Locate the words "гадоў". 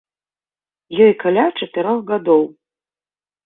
2.11-2.43